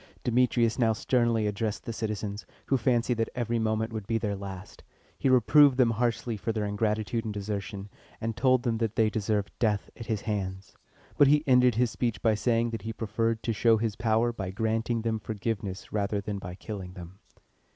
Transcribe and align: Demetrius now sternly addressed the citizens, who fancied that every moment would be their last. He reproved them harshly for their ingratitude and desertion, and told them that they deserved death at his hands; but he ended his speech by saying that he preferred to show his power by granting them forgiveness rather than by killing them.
Demetrius 0.23 0.79
now 0.79 0.93
sternly 0.93 1.45
addressed 1.45 1.85
the 1.85 1.93
citizens, 1.93 2.43
who 2.65 2.75
fancied 2.75 3.17
that 3.19 3.29
every 3.35 3.59
moment 3.59 3.93
would 3.93 4.07
be 4.07 4.17
their 4.17 4.35
last. 4.35 4.83
He 5.15 5.29
reproved 5.29 5.77
them 5.77 5.91
harshly 5.91 6.37
for 6.37 6.51
their 6.51 6.65
ingratitude 6.65 7.23
and 7.23 7.31
desertion, 7.31 7.87
and 8.19 8.35
told 8.35 8.63
them 8.63 8.79
that 8.79 8.95
they 8.95 9.11
deserved 9.11 9.51
death 9.59 9.91
at 9.95 10.07
his 10.07 10.21
hands; 10.21 10.73
but 11.19 11.27
he 11.27 11.43
ended 11.45 11.75
his 11.75 11.91
speech 11.91 12.19
by 12.23 12.33
saying 12.33 12.71
that 12.71 12.81
he 12.81 12.91
preferred 12.93 13.43
to 13.43 13.53
show 13.53 13.77
his 13.77 13.95
power 13.95 14.33
by 14.33 14.49
granting 14.49 15.03
them 15.03 15.19
forgiveness 15.19 15.93
rather 15.93 16.19
than 16.19 16.39
by 16.39 16.55
killing 16.55 16.93
them. 16.93 17.19